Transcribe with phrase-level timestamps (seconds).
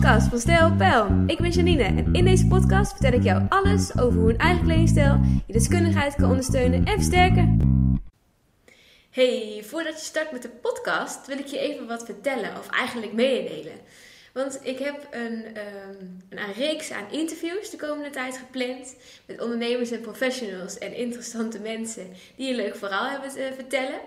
[0.00, 1.24] podcast van Stijl Pijl.
[1.26, 4.64] Ik ben Janine en in deze podcast vertel ik jou alles over hoe een eigen
[4.64, 7.58] kledingstijl je deskundigheid kan ondersteunen en versterken.
[9.10, 13.12] Hey, voordat je start met de podcast wil ik je even wat vertellen of eigenlijk
[13.12, 13.72] meedelen.
[14.32, 19.90] Want ik heb een, um, een reeks aan interviews de komende tijd gepland met ondernemers
[19.90, 24.00] en professionals en interessante mensen die een leuk verhaal hebben te vertellen.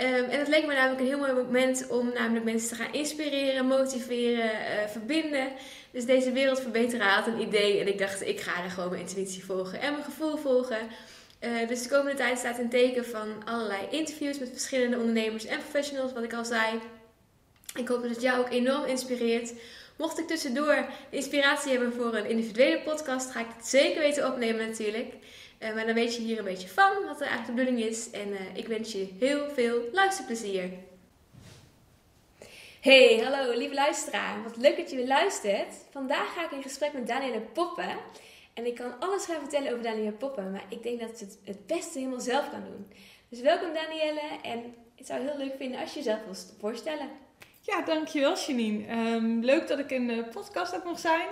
[0.00, 2.92] Um, en het leek me namelijk een heel mooi moment om namelijk mensen te gaan
[2.92, 5.48] inspireren, motiveren, uh, verbinden.
[5.90, 9.00] Dus deze wereld verbeteren had een idee en ik dacht ik ga er gewoon mijn
[9.00, 10.78] intuïtie volgen en mijn gevoel volgen.
[11.40, 15.58] Uh, dus de komende tijd staat een teken van allerlei interviews met verschillende ondernemers en
[15.58, 16.80] professionals, wat ik al zei.
[17.74, 19.52] Ik hoop dat het jou ook enorm inspireert.
[19.96, 24.68] Mocht ik tussendoor inspiratie hebben voor een individuele podcast, ga ik het zeker weten opnemen
[24.68, 25.14] natuurlijk.
[25.58, 28.10] Uh, maar dan weet je hier een beetje van wat er eigenlijk de bedoeling is.
[28.10, 30.70] En uh, ik wens je heel veel luisterplezier.
[32.80, 34.42] Hey, hallo lieve luisteraar.
[34.42, 35.74] Wat leuk dat je weer luistert.
[35.90, 37.96] Vandaag ga ik in gesprek met Danielle Poppen.
[38.54, 41.38] En ik kan alles gaan vertellen over Danielle Poppen, maar ik denk dat ze het
[41.44, 42.92] het beste helemaal zelf kan doen.
[43.28, 47.08] Dus welkom Danielle en ik zou heel leuk vinden als je jezelf wil voorstellen.
[47.66, 49.12] Ja, dankjewel Janine.
[49.14, 51.28] Um, leuk dat ik in de podcast ook mag zijn.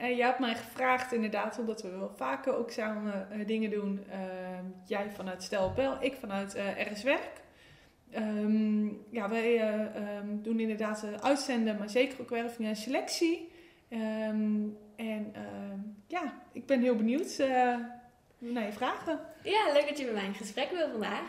[0.00, 4.04] Uh, je hebt mij gevraagd inderdaad, omdat we wel vaker ook samen uh, dingen doen.
[4.08, 4.16] Uh,
[4.84, 6.56] jij vanuit Stelpel, ik vanuit
[6.92, 7.30] RS Werk.
[8.16, 9.78] Um, ja, wij
[10.24, 13.52] doen inderdaad uitzenden, maar zeker ook werving en selectie.
[14.96, 15.34] en
[16.06, 17.38] ja, ik ben heel benieuwd
[18.38, 19.20] naar je vragen.
[19.42, 21.28] Ja, leuk dat je bij mij in gesprek wil vandaag.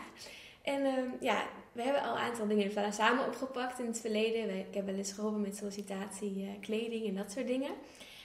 [0.62, 1.42] En ja,
[1.78, 4.58] we hebben al een aantal dingen samen opgepakt in het verleden.
[4.58, 7.70] Ik heb wel eens geholpen met sollicitatie, kleding en dat soort dingen.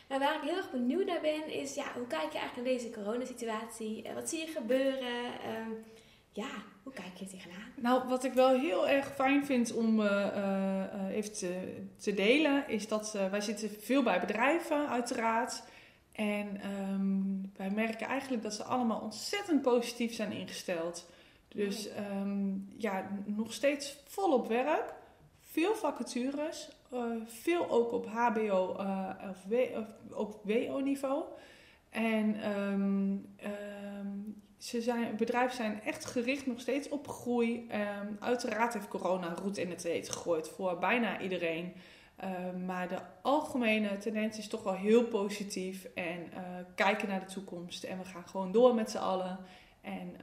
[0.09, 2.77] Maar waar ik heel erg benieuwd naar ben, is ja, hoe kijk je eigenlijk naar
[2.77, 4.05] deze coronasituatie?
[4.13, 5.23] Wat zie je gebeuren?
[5.23, 5.75] Uh,
[6.31, 6.49] ja,
[6.83, 7.71] hoe kijk je tegenaan?
[7.75, 11.33] Nou, wat ik wel heel erg fijn vind om uh, even
[11.97, 15.63] te, delen, is dat wij zitten veel bij bedrijven, uiteraard.
[16.11, 16.61] En
[16.91, 21.05] um, wij merken eigenlijk dat ze allemaal ontzettend positief zijn ingesteld.
[21.53, 21.89] Dus
[22.21, 24.93] um, ja, nog steeds volop werk,
[25.39, 31.23] veel vacatures, uh, veel ook op HBO uh, of, w, of ook WO-niveau.
[31.89, 33.35] En um,
[34.05, 37.67] um, ze zijn, bedrijven zijn echt gericht nog steeds op groei.
[38.19, 41.73] Uiteraard heeft corona roet in het eten gegooid voor bijna iedereen.
[42.65, 45.87] maar de algemene tendens is toch wel heel positief.
[45.95, 46.39] En uh,
[46.75, 47.83] kijken naar de toekomst.
[47.83, 49.39] En we gaan gewoon door met z'n allen.
[49.83, 50.15] En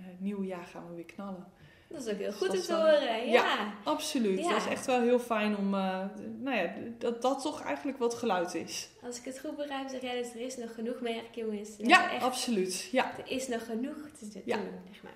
[0.00, 1.52] het nieuwe jaar gaan we weer knallen.
[1.88, 3.26] Dat is ook heel goed om te horen.
[3.26, 4.38] Ja, ja absoluut.
[4.38, 4.48] Ja.
[4.48, 6.04] Dat is echt wel heel fijn om, uh,
[6.38, 8.88] nou ja, dat dat toch eigenlijk wat geluid is.
[9.02, 11.70] Als ik het goed begrijp, zeg jij dus er is nog genoeg merk, jongens.
[11.78, 12.88] Ja, echt, absoluut.
[12.92, 13.18] Ja.
[13.18, 14.58] Er is nog genoeg te doen, ja.
[14.92, 15.12] zeg maar.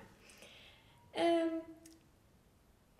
[1.25, 1.49] Um,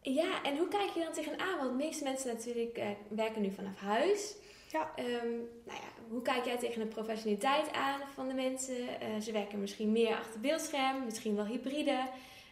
[0.01, 1.57] ja, en hoe kijk je dan tegenaan?
[1.57, 4.35] Want de meeste mensen natuurlijk uh, werken nu vanaf huis.
[4.71, 4.91] Ja.
[4.99, 8.77] Um, nou ja, hoe kijk jij tegen de professionaliteit aan van de mensen?
[8.77, 12.07] Uh, ze werken misschien meer achter beeldscherm, misschien wel hybride.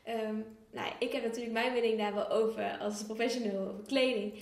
[0.07, 4.33] Um, nou, ik heb natuurlijk mijn mening daar wel over als professional over kleding.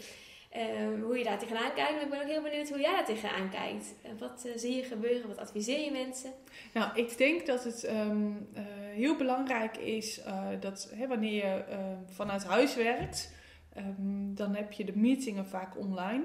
[0.82, 1.92] Um, hoe je daar tegenaan kijkt.
[1.92, 3.94] Maar ik ben ook heel benieuwd hoe jij daar tegenaan kijkt.
[4.20, 5.28] wat uh, zie je gebeuren?
[5.28, 6.32] Wat adviseer je mensen?
[6.74, 7.90] Nou, ik denk dat het
[8.94, 10.22] heel belangrijk is
[10.60, 11.64] dat hè, wanneer je
[12.10, 13.34] vanuit huis werkt,
[14.34, 16.24] dan heb je de meetingen vaak online.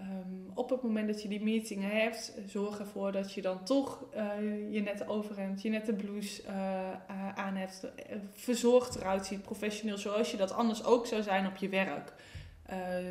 [0.00, 4.04] Um, op het moment dat je die meetingen hebt, zorg ervoor dat je dan toch
[4.14, 7.86] uh, je nette overhemd, je nette blouse uh, aan hebt,
[8.32, 12.12] verzorgd eruit ziet, professioneel, zoals je dat anders ook zou zijn op je werk.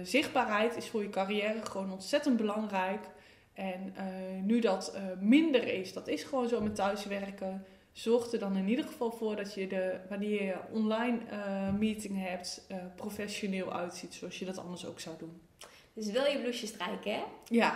[0.04, 3.06] zichtbaarheid is voor je carrière gewoon ontzettend belangrijk.
[3.54, 3.94] En
[4.46, 8.86] nu dat minder is, dat is gewoon zo met thuiswerken, zorg er dan in ieder
[8.86, 11.20] geval voor dat je de, wanneer je online
[11.80, 15.42] meeting hebt, professioneel uitziet, zoals je dat anders ook zou doen.
[15.98, 17.24] Dus wil je bloesje strijken, hè?
[17.48, 17.76] Ja.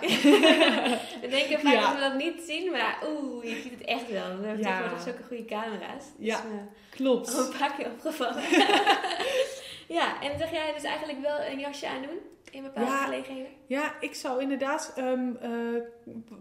[1.22, 1.82] we denken vaak ja.
[1.82, 4.38] dat we dat niet zien, maar oeh, je ziet het echt wel.
[4.38, 4.64] We hebben ja.
[4.64, 6.06] tegenwoordig zulke goede camera's.
[6.18, 6.44] Dus, ja,
[6.90, 7.36] klopt.
[7.36, 8.44] Al een paar keer opgevallen.
[9.98, 12.20] ja, en zeg jij dus eigenlijk wel een jasje aan doen
[12.52, 13.52] in bepaalde ja, gelegenheden?
[13.68, 14.94] Ja, ik zou inderdaad...
[14.98, 15.82] Um, uh,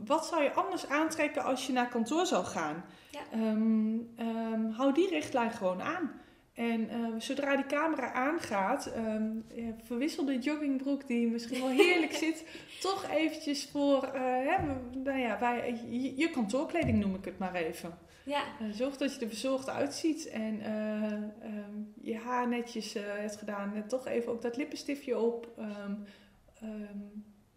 [0.05, 2.85] wat zou je anders aantrekken als je naar kantoor zou gaan?
[3.11, 3.21] Ja.
[3.35, 6.21] Um, um, hou die richtlijn gewoon aan.
[6.61, 12.12] En uh, zodra die camera aangaat, um, ja, verwissel de joggingbroek die misschien wel heerlijk
[12.25, 12.45] zit,
[12.81, 14.57] toch eventjes voor uh, hè,
[15.05, 17.99] nou ja, wij, je, je, kantoorkleding noem ik het maar even.
[18.25, 18.43] Ja.
[18.62, 23.75] Uh, zorg dat je er verzorgd uitziet en um, je haar netjes hebt gedaan.
[23.75, 25.49] En toch even ook dat lippenstiftje op.
[25.59, 26.05] Um,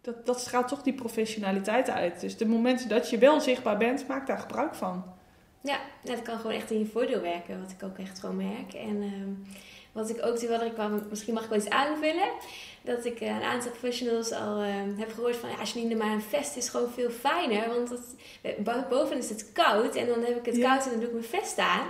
[0.00, 2.20] dat, dat straalt toch die professionaliteit uit.
[2.20, 5.13] Dus de momenten dat je wel zichtbaar bent, maak daar gebruik van.
[5.64, 8.72] Ja, dat kan gewoon echt in je voordeel werken, wat ik ook echt gewoon merk.
[8.72, 9.46] En um,
[9.92, 12.28] Wat ik ook wel, ik wou, misschien mag ik wel iets aanvullen.
[12.82, 14.58] Dat ik een aantal professionals al
[14.96, 17.68] heb gehoord van, ja, als je niet maar een vest is gewoon veel fijner.
[17.68, 17.88] Want
[18.58, 21.14] dat, boven is het koud en dan heb ik het koud en dan doe ik
[21.14, 21.86] mijn vest aan.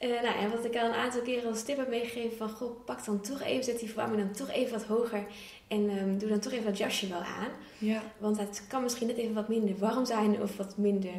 [0.00, 2.50] Uh, nou, en wat ik al een aantal keren als tip heb meegegeven van...
[2.50, 5.26] Goh, pak dan toch even, zet die verwarming dan toch even wat hoger.
[5.68, 7.50] En um, doe dan toch even dat jasje wel aan.
[7.78, 8.02] Ja.
[8.18, 11.12] Want het kan misschien net even wat minder warm zijn of wat minder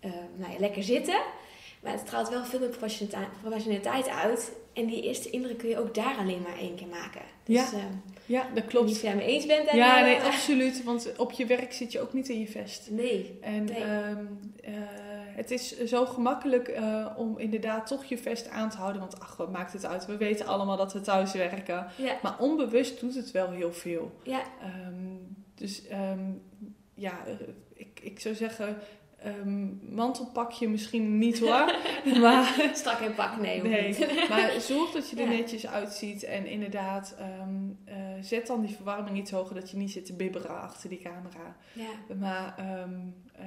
[0.00, 1.20] uh, nou ja, lekker zitten.
[1.82, 2.76] Maar het straalt wel veel meer
[3.42, 4.52] professionaliteit uit.
[4.72, 7.22] En die eerste indruk kun je ook daar alleen maar één keer maken.
[7.44, 7.82] Dus, ja, uh,
[8.26, 8.86] ja dat klopt.
[8.86, 9.70] Niet of jij mee eens bent.
[9.70, 10.84] Ja, nee, absoluut.
[10.84, 12.90] Want op je werk zit je ook niet in je vest.
[12.90, 13.38] Nee.
[13.40, 13.82] En nee.
[13.82, 14.40] Um,
[15.36, 19.00] het is zo gemakkelijk uh, om inderdaad toch je vest aan te houden.
[19.00, 20.06] Want ach, wat maakt het uit?
[20.06, 21.86] We weten allemaal dat we thuis werken.
[21.96, 22.18] Ja.
[22.22, 24.12] Maar onbewust doet het wel heel veel.
[24.22, 24.42] Ja.
[24.86, 26.42] Um, dus um,
[26.94, 27.24] ja,
[27.74, 28.76] ik, ik zou zeggen,
[29.26, 31.74] Um, mantelpakje misschien niet hoor.
[32.20, 33.62] maar, Strak in pak, nee.
[33.62, 33.96] nee.
[34.28, 35.36] maar zorg dat je er ja.
[35.36, 36.22] netjes uitziet.
[36.22, 39.54] En inderdaad, um, uh, zet dan die verwarming iets hoger.
[39.54, 41.56] Dat je niet zit te bibberen achter die camera.
[41.72, 42.14] Ja.
[42.14, 43.44] Maar um, uh,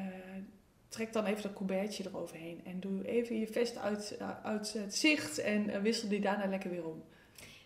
[0.90, 2.62] trek dan even dat coubertje eroverheen.
[2.66, 5.38] En doe even je vest uit, uh, uit het zicht.
[5.38, 7.04] En wissel die daarna lekker weer om.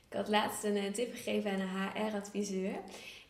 [0.10, 2.76] Ik had laatst een tip gegeven aan een HR-adviseur.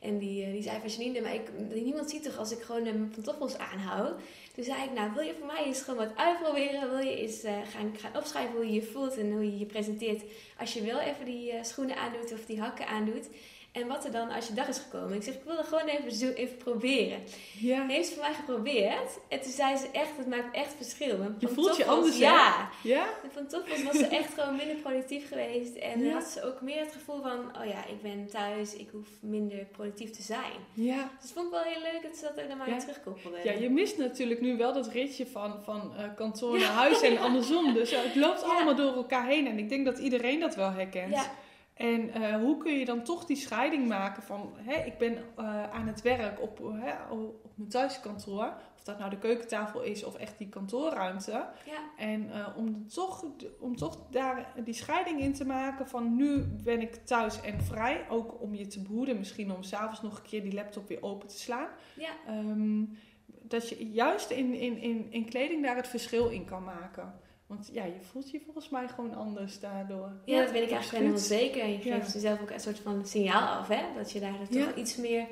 [0.04, 3.10] En die, die zei van Janine, maar ik, niemand ziet toch als ik gewoon mijn
[3.10, 4.22] pantoffels aanhoud.
[4.54, 6.90] Toen zei ik, nou wil je voor mij eens gewoon wat uitproberen?
[6.90, 9.66] Wil je eens uh, gaan, gaan opschrijven hoe je je voelt en hoe je je
[9.66, 10.24] presenteert?
[10.58, 13.30] Als je wel even die uh, schoenen aandoet of die hakken aandoet.
[13.74, 15.16] En wat er dan als je dag is gekomen.
[15.16, 17.20] Ik zeg, ik wil er gewoon even, zo, even proberen.
[17.60, 17.88] Ja.
[17.88, 19.20] Heeft ze voor mij geprobeerd.
[19.28, 21.18] En toen zei ze echt, het maakt echt verschil.
[21.38, 22.70] Je voelt je anders, Ja.
[22.84, 23.06] Ja?
[23.24, 25.76] En van toppels was ze echt gewoon minder productief geweest.
[25.76, 26.14] En ja.
[26.14, 28.76] had ze ook meer het gevoel van, oh ja, ik ben thuis.
[28.76, 30.60] Ik hoef minder productief te zijn.
[30.74, 31.12] Ja.
[31.22, 32.78] Dus vond ik wel heel leuk dat ze dat ook naar mij ja.
[32.78, 33.38] terugkoppelde.
[33.44, 37.18] Ja, je mist natuurlijk nu wel dat ritje van, van uh, kantoor naar huis en
[37.18, 37.74] andersom.
[37.74, 39.48] Dus het loopt allemaal door elkaar heen.
[39.48, 41.14] En ik denk dat iedereen dat wel herkent.
[41.14, 41.32] Ja.
[41.74, 45.72] En uh, hoe kun je dan toch die scheiding maken van, hè, ik ben uh,
[45.72, 50.16] aan het werk op, hè, op mijn thuiskantoor, of dat nou de keukentafel is of
[50.16, 51.32] echt die kantoorruimte.
[51.66, 51.82] Ja.
[51.98, 53.26] En uh, om, toch,
[53.60, 58.06] om toch daar die scheiding in te maken van nu ben ik thuis en vrij,
[58.10, 61.28] ook om je te behoeden, misschien om s'avonds nog een keer die laptop weer open
[61.28, 61.70] te slaan.
[61.96, 62.12] Ja.
[62.30, 67.14] Um, dat je juist in, in, in, in kleding daar het verschil in kan maken.
[67.54, 70.12] Want ja, je voelt je volgens mij gewoon anders daardoor.
[70.26, 71.68] Ja, dat weet ik eigenlijk helemaal zeker.
[71.68, 72.14] Je geeft ja.
[72.14, 73.82] jezelf ook een soort van signaal af, hè?
[73.98, 74.74] Dat je daar toch ja.
[74.76, 75.26] iets meer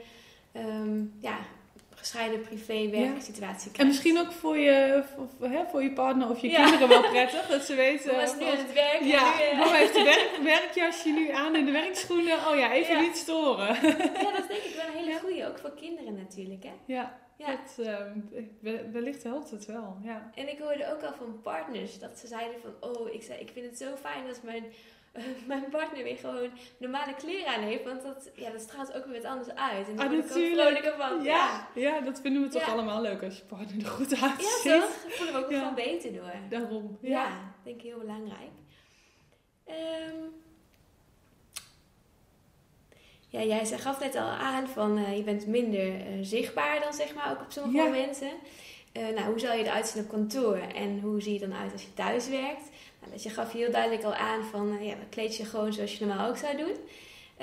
[0.55, 1.37] um, ja,
[1.89, 3.77] gescheiden privé-werksituatie krijgt.
[3.77, 7.47] En misschien ook voor je, voor, hè, voor je partner of je kinderen wel prettig.
[7.47, 8.15] Dat ze weten...
[8.15, 9.01] Was nu aan het werk.
[9.03, 12.37] Ja, nu, mama heeft een werk, werkjasje nu aan in de werkschoenen.
[12.47, 13.67] Oh ja, even niet storen.
[13.67, 15.47] Ja, dat is denk ik wel een hele goeie.
[15.47, 16.73] Ook voor kinderen natuurlijk, hè?
[16.85, 17.19] Ja.
[17.41, 17.57] Ja.
[17.75, 17.85] Dat,
[18.61, 20.31] uh, wellicht helpt het wel, ja.
[20.35, 22.89] En ik hoorde ook al van partners dat ze zeiden van...
[22.89, 24.63] Oh, ik, zei, ik vind het zo fijn als mijn,
[25.13, 27.83] uh, mijn partner weer gewoon normale kleren aan heeft.
[27.83, 29.87] Want dat, ja, dat straalt ook weer wat anders uit.
[29.87, 31.23] En daar ah, word ik ook vrolijker van.
[31.23, 31.81] Ja, ja.
[31.81, 32.71] ja dat vinden we toch ja.
[32.71, 34.63] allemaal leuk als je partner er goed uitziet.
[34.63, 35.03] Ja, toch?
[35.03, 36.33] Dat voelen we ook gewoon beter door.
[36.49, 37.09] Daarom, ja.
[37.09, 37.53] ja.
[37.63, 38.51] denk ik heel belangrijk.
[39.67, 40.41] Um,
[43.31, 47.15] ja, jij gaf net al aan van uh, je bent minder uh, zichtbaar dan zeg
[47.15, 47.83] maar ook op sommige ja.
[47.83, 48.31] momenten.
[48.97, 51.71] Uh, nou, hoe zal je eruit zien op kantoor en hoe zie je dan uit
[51.71, 52.69] als je thuis werkt?
[52.99, 56.05] Nou, dus je gaf heel duidelijk al aan van ja, kleed je gewoon zoals je
[56.05, 56.75] normaal ook zou doen.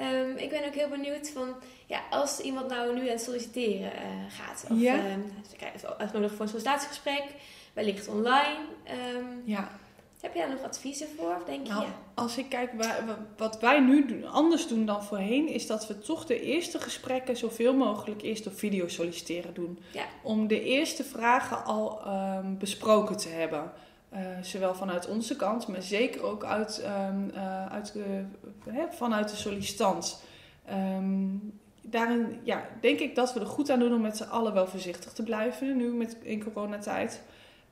[0.05, 1.55] Um, ik ben ook heel benieuwd van,
[1.87, 3.93] ja, als iemand nou nu aan het solliciteren
[4.29, 4.97] gaat, of ja.
[5.51, 7.25] ze krijgen uitgenodigd voor een sollicitatiegesprek,
[7.73, 8.59] wellicht online.
[9.17, 9.79] Um, ja.
[10.21, 11.73] Heb je daar nog adviezen voor, denk je?
[11.73, 12.71] Nou, als ik kijk
[13.37, 17.37] wat wij nu doen, anders doen dan voorheen, is dat we toch de eerste gesprekken
[17.37, 19.79] zoveel mogelijk eerst op video solliciteren doen.
[19.93, 20.05] Ja.
[20.23, 23.73] Om de eerste vragen al um, besproken te hebben.
[24.13, 28.25] Uh, zowel vanuit onze kant, maar zeker ook uit, um, uh, uit de,
[28.91, 30.23] vanuit de sollicitant.
[30.71, 34.55] Um, daarin ja, denk ik dat we er goed aan doen om met z'n allen
[34.55, 37.23] wel voorzichtig te blijven, nu met, in coronatijd.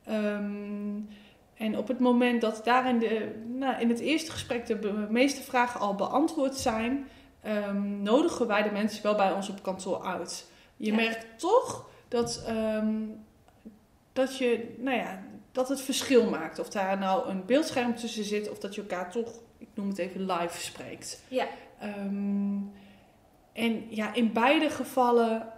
[0.08, 1.08] Um,
[1.56, 5.42] en op het moment dat daar in, de, nou, in het eerste gesprek de meeste
[5.42, 7.08] vragen al beantwoord zijn,
[7.46, 10.50] um, nodigen wij de mensen wel bij ons op kantoor uit.
[10.76, 10.94] Je ja.
[10.94, 13.24] merkt toch dat, um,
[14.12, 15.22] dat, je, nou ja,
[15.52, 16.58] dat het verschil maakt.
[16.58, 19.98] Of daar nou een beeldscherm tussen zit of dat je elkaar toch, ik noem het
[19.98, 21.22] even, live spreekt.
[21.28, 21.46] Ja.
[21.82, 22.72] Um,
[23.52, 25.52] en ja, in beide gevallen,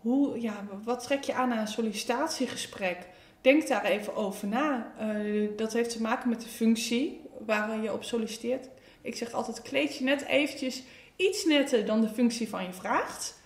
[0.00, 3.08] hoe, ja, wat trek je aan aan een sollicitatiegesprek?
[3.40, 4.92] Denk daar even over na.
[5.00, 8.68] Uh, dat heeft te maken met de functie waar je op solliciteert.
[9.00, 10.82] Ik zeg altijd, kleed je net eventjes
[11.16, 13.40] iets netter dan de functie van je vraagt.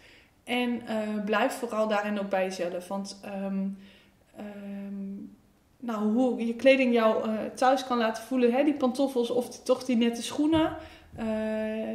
[0.44, 2.88] En uh, blijf vooral daarin ook bij jezelf.
[2.88, 3.78] Want um,
[4.38, 5.37] um,
[5.82, 8.52] nou, hoe je kleding jou eh, thuis kan laten voelen.
[8.52, 8.64] Hè?
[8.64, 10.76] Die pantoffels of toch die nette schoenen.
[11.16, 11.26] Eh,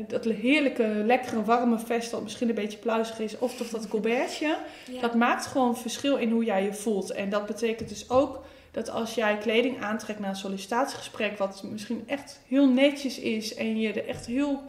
[0.08, 3.38] dat heerlijke, lekkere, warme vest dat misschien een beetje pluizig is.
[3.38, 4.58] Of toch dat colbertje.
[4.92, 5.02] Ja.
[5.02, 7.12] Dat maakt gewoon verschil in hoe jij je voelt.
[7.12, 12.04] En dat betekent dus ook dat als jij kleding aantrekt naar een sollicitatiegesprek, wat misschien
[12.08, 14.62] echt heel netjes is en je er echt heel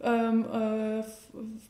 [0.00, 0.98] ehm, eh,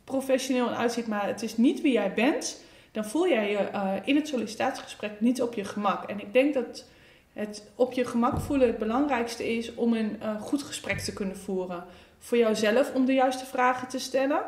[0.05, 2.62] professioneel aan uitziet, maar het is niet wie jij bent,
[2.93, 6.09] dan voel jij je eh, in het sollicitatiegesprek niet op je gemak.
[6.09, 6.85] En ik denk dat
[7.33, 11.85] het op je gemak voelen het belangrijkste is om een goed gesprek te kunnen voeren.
[12.18, 14.42] Voor jouzelf om de juiste vragen te stellen.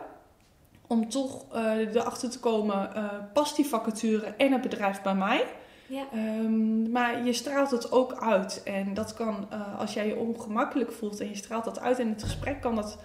[0.87, 5.45] Om toch eh, erachter te komen, eh, past die vacature en het bedrijf bij mij?
[5.89, 6.05] Ja.
[6.13, 8.63] Ehm, maar je straalt het ook uit.
[8.65, 12.09] En dat kan, eh, als jij je ongemakkelijk voelt en je straalt dat uit in
[12.09, 12.99] het gesprek, kan dat,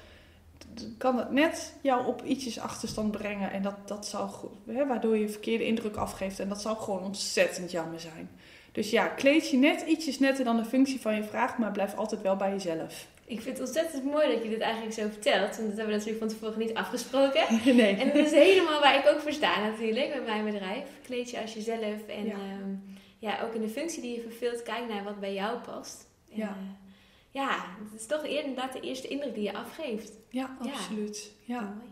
[0.98, 3.52] kan dat net jou op ietsjes achterstand brengen.
[3.52, 4.30] En dat, dat zou,
[4.88, 6.40] waardoor je een verkeerde indruk afgeeft.
[6.40, 8.30] En dat zou gewoon ontzettend jammer zijn.
[8.72, 11.96] Dus ja, kleed je net ietsjes netter dan de functie van je vraag, maar blijf
[11.96, 13.08] altijd wel bij jezelf.
[13.34, 15.56] Ik vind het ontzettend mooi dat je dit eigenlijk zo vertelt.
[15.58, 17.46] Want dat hebben we natuurlijk van tevoren niet afgesproken.
[17.82, 17.96] nee.
[17.96, 20.84] En dat is helemaal waar ik ook voor sta natuurlijk met mijn bedrijf.
[21.04, 22.08] Kleed je als jezelf.
[22.08, 22.36] En Ja.
[22.38, 22.60] ja.
[23.20, 26.08] ja, ook in de functie die je vervult, kijk naar wat bij jou past.
[26.32, 26.48] En, Ja.
[26.48, 26.92] eh,
[27.32, 30.12] ja, het is toch inderdaad de eerste indruk die je afgeeft.
[30.30, 31.32] Ja, absoluut.
[31.44, 31.60] Ja.
[31.62, 31.92] Mooi.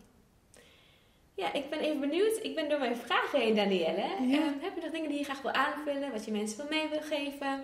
[1.35, 2.39] Ja, ik ben even benieuwd.
[2.43, 4.07] Ik ben door mijn vragen heen, Danielle.
[4.27, 4.37] Ja.
[4.37, 6.11] Ehm, heb je nog dingen die je graag wil aanvullen?
[6.11, 7.63] Wat je mensen wil mee wil geven?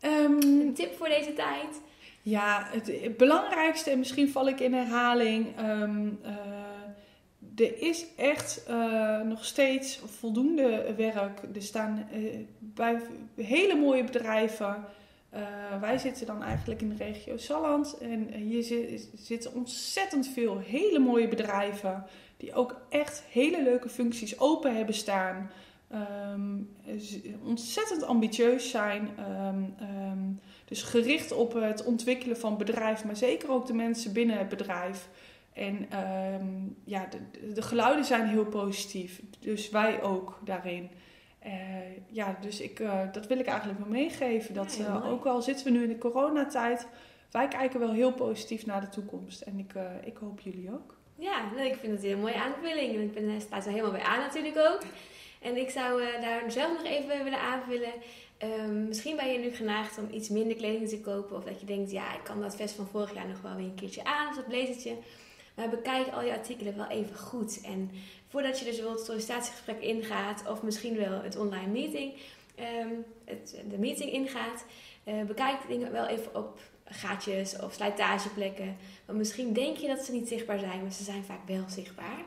[0.00, 1.80] Ehm, Een tip voor deze tijd?
[2.22, 5.56] Ja, het, belangrijkste, en misschien val ik in herhaling.
[5.56, 6.30] ehm, eh,
[7.56, 11.40] er is echt eh, nog steeds voldoende werk.
[11.54, 12.20] Er staan eh,
[12.58, 13.00] bij
[13.36, 14.84] hele mooie bedrijven.
[15.80, 17.98] wij zitten dan eigenlijk in de regio Salland.
[18.00, 22.04] En hier zi- zitten ontzettend veel hele mooie bedrijven.
[22.36, 25.50] Die ook echt hele leuke functies open hebben staan.
[26.98, 29.08] Z- ontzettend ambitieus zijn.
[29.16, 29.62] Ehm,
[30.72, 35.08] dus gericht op het ontwikkelen van bedrijf, maar zeker ook de mensen binnen het bedrijf.
[35.52, 36.46] En ehm,
[36.84, 39.20] ja, de, de geluiden zijn heel positief.
[39.38, 40.90] Dus wij ook daarin.
[41.38, 41.52] Eh,
[42.06, 44.54] ja, dus ik, eh, dat wil ik eigenlijk wel meegeven.
[44.54, 46.86] Dat eh, ook al zitten we nu in de coronatijd,
[47.30, 49.40] wij kijken wel heel positief naar de toekomst.
[49.40, 49.72] En ik,
[50.04, 50.96] ik hoop jullie ook.
[51.16, 52.94] Ja, ik vind het een hele mooie aanvulling.
[52.94, 54.82] En ik ben, staat er helemaal bij aan natuurlijk ook.
[55.40, 57.92] En ik zou daar zelf nog even willen aanvullen.
[58.42, 61.36] Ehm, misschien ben je nu geneigd om iets minder kleding te kopen.
[61.36, 63.64] Of dat je denkt, ja, ik kan dat vest van vorig jaar nog wel weer
[63.64, 64.28] een keertje aan.
[64.28, 64.96] Of dat blazertje.
[65.54, 67.60] Maar bekijk al je artikelen wel even goed.
[67.60, 67.90] En
[68.28, 70.48] voordat je dus wel het sollicitatiegesprek ingaat.
[70.48, 72.12] Of misschien wel het online meeting.
[72.54, 72.88] ehm,
[73.24, 74.64] het, de meeting ingaat.
[75.04, 78.76] eh, bekijk dingen wel even op gaatjes of slijtageplekken.
[79.06, 82.24] Want misschien denk je dat ze niet zichtbaar zijn, maar ze zijn vaak wel zichtbaar.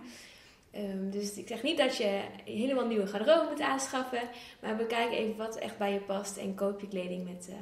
[0.75, 4.21] Ehm, dus ik zeg niet dat je helemaal nieuwe garderobe moet aanschaffen,
[4.61, 7.47] maar bekijk even wat echt bij je past en koop je kleding met.
[7.49, 7.55] eh,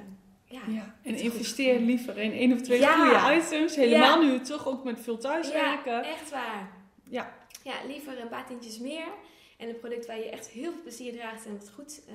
[0.46, 0.62] ja.
[0.67, 1.22] Ja, en goed.
[1.22, 2.93] investeer liever in één of twee Ja.
[2.93, 3.75] goede items.
[3.75, 4.27] Helemaal Ja.
[4.32, 5.91] nu toch ook met veel thuiswerken.
[5.93, 6.72] ja, echt waar.
[7.10, 7.34] Ja.
[7.63, 9.08] Ja, liever een paar tientjes meer
[9.58, 12.13] en een product waar je echt heel veel plezier draagt en wat goed, eh,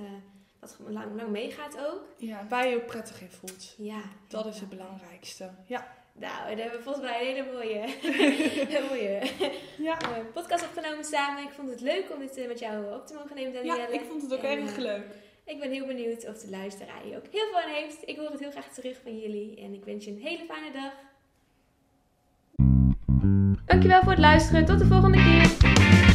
[0.60, 2.02] wat lang, lang meegaat ook.
[2.16, 3.74] Ja, waar je ook prettig in voelt.
[3.78, 5.50] Ja, Dat is het belangrijkste.
[5.66, 5.96] Ja.
[6.20, 7.82] Nou, daar hebben we volgens mij een hele mooie,
[8.78, 9.20] een mooie
[9.78, 9.98] Ja.
[10.00, 11.42] eh, podcast opgenomen samen.
[11.42, 13.78] Ik vond het leuk om dit eh, met jou op te mogen nemen, Danielle.
[13.80, 15.04] ja, ik vond het ook En, erg eh, leuk.
[15.44, 17.98] Ik ben heel benieuwd of de luisteraar hier ook heel veel aan heeft.
[18.08, 20.70] Ik hoor het heel graag terug van jullie en ik wens je een hele fijne
[20.72, 20.92] dag.
[23.66, 24.64] Dankjewel voor het luisteren.
[24.64, 26.07] Tot de volgende keer.